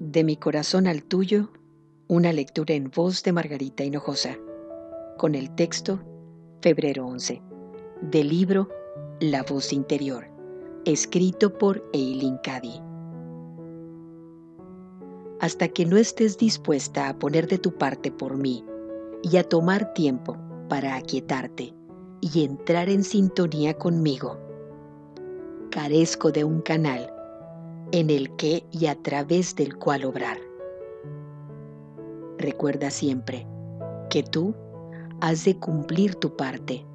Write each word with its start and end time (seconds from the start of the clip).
De 0.00 0.22
mi 0.22 0.36
corazón 0.36 0.86
al 0.86 1.02
tuyo, 1.02 1.48
una 2.06 2.32
lectura 2.32 2.72
en 2.74 2.88
voz 2.88 3.24
de 3.24 3.32
Margarita 3.32 3.82
Hinojosa, 3.82 4.38
con 5.16 5.34
el 5.34 5.52
texto 5.56 5.98
Febrero 6.62 7.04
11, 7.08 7.42
del 8.02 8.28
libro 8.28 8.68
La 9.18 9.42
voz 9.42 9.72
interior, 9.72 10.28
escrito 10.84 11.58
por 11.58 11.84
Eileen 11.92 12.38
Cady. 12.44 12.80
Hasta 15.40 15.66
que 15.66 15.84
no 15.84 15.96
estés 15.96 16.38
dispuesta 16.38 17.08
a 17.08 17.18
poner 17.18 17.48
de 17.48 17.58
tu 17.58 17.72
parte 17.72 18.12
por 18.12 18.36
mí 18.36 18.64
y 19.24 19.36
a 19.36 19.42
tomar 19.42 19.94
tiempo 19.94 20.36
para 20.68 20.94
aquietarte 20.94 21.74
y 22.20 22.44
entrar 22.44 22.88
en 22.88 23.02
sintonía 23.02 23.74
conmigo, 23.74 24.38
carezco 25.70 26.30
de 26.30 26.44
un 26.44 26.60
canal 26.60 27.12
en 27.92 28.10
el 28.10 28.34
que 28.36 28.64
y 28.70 28.86
a 28.86 28.94
través 29.02 29.54
del 29.56 29.76
cual 29.76 30.04
obrar. 30.04 30.38
Recuerda 32.38 32.90
siempre 32.90 33.46
que 34.10 34.22
tú 34.22 34.54
has 35.20 35.44
de 35.44 35.58
cumplir 35.58 36.14
tu 36.14 36.36
parte, 36.36 36.86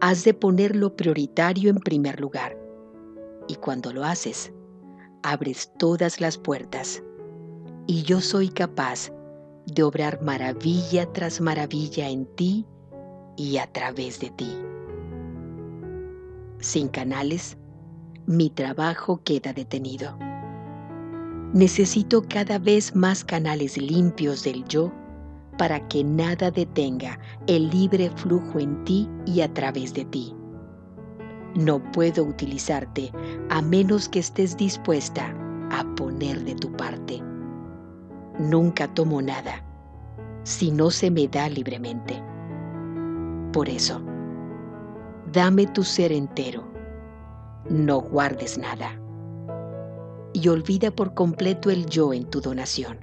has 0.00 0.24
de 0.24 0.34
poner 0.34 0.76
lo 0.76 0.94
prioritario 0.94 1.70
en 1.70 1.78
primer 1.78 2.20
lugar 2.20 2.56
y 3.48 3.56
cuando 3.56 3.92
lo 3.92 4.04
haces, 4.04 4.52
abres 5.22 5.72
todas 5.78 6.20
las 6.20 6.38
puertas 6.38 7.02
y 7.86 8.02
yo 8.02 8.20
soy 8.20 8.48
capaz 8.48 9.10
de 9.66 9.82
obrar 9.82 10.22
maravilla 10.22 11.10
tras 11.12 11.40
maravilla 11.40 12.08
en 12.08 12.26
ti 12.36 12.66
y 13.36 13.58
a 13.58 13.66
través 13.72 14.20
de 14.20 14.30
ti. 14.30 14.56
Sin 16.60 16.88
canales, 16.88 17.56
mi 18.26 18.50
trabajo 18.50 19.20
queda 19.22 19.52
detenido. 19.52 20.18
Necesito 21.52 22.22
cada 22.28 22.58
vez 22.58 22.94
más 22.96 23.24
canales 23.24 23.78
limpios 23.78 24.42
del 24.42 24.64
yo 24.64 24.92
para 25.56 25.86
que 25.88 26.02
nada 26.02 26.50
detenga 26.50 27.20
el 27.46 27.70
libre 27.70 28.10
flujo 28.10 28.58
en 28.58 28.84
ti 28.84 29.08
y 29.26 29.42
a 29.42 29.54
través 29.54 29.94
de 29.94 30.04
ti. 30.06 30.34
No 31.54 31.80
puedo 31.92 32.24
utilizarte 32.24 33.12
a 33.48 33.62
menos 33.62 34.08
que 34.08 34.18
estés 34.18 34.56
dispuesta 34.56 35.32
a 35.70 35.84
poner 35.94 36.44
de 36.44 36.56
tu 36.56 36.70
parte. 36.72 37.22
Nunca 38.40 38.92
tomo 38.92 39.22
nada 39.22 39.64
si 40.42 40.72
no 40.72 40.90
se 40.90 41.10
me 41.10 41.28
da 41.28 41.48
libremente. 41.48 42.20
Por 43.52 43.68
eso, 43.68 44.02
dame 45.32 45.66
tu 45.68 45.84
ser 45.84 46.12
entero 46.12 46.75
no 47.70 48.00
guardes 48.00 48.58
nada. 48.58 49.00
Y 50.32 50.48
olvida 50.48 50.90
por 50.90 51.14
completo 51.14 51.70
el 51.70 51.86
yo 51.86 52.12
en 52.12 52.24
tu 52.24 52.40
donación. 52.40 52.98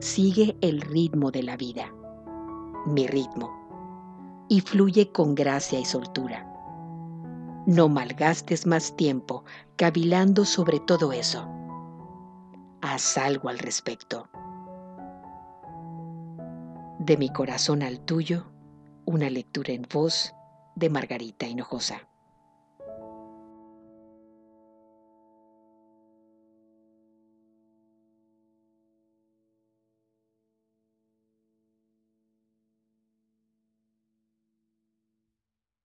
Sigue 0.00 0.56
el 0.60 0.80
ritmo 0.80 1.30
de 1.30 1.42
la 1.42 1.56
vida, 1.56 1.92
mi 2.86 3.06
ritmo, 3.06 3.50
y 4.48 4.60
fluye 4.60 5.10
con 5.10 5.34
gracia 5.34 5.80
y 5.80 5.84
soltura. 5.84 6.46
No 7.66 7.88
malgastes 7.88 8.66
más 8.66 8.96
tiempo 8.96 9.44
cavilando 9.76 10.44
sobre 10.44 10.78
todo 10.78 11.12
eso. 11.12 11.48
Haz 12.80 13.18
algo 13.18 13.48
al 13.48 13.58
respecto. 13.58 14.28
De 17.00 17.16
mi 17.16 17.30
corazón 17.30 17.82
al 17.82 18.00
tuyo, 18.00 18.52
una 19.04 19.28
lectura 19.28 19.72
en 19.72 19.86
voz 19.92 20.32
de 20.76 20.90
Margarita 20.90 21.46
Hinojosa. 21.46 22.08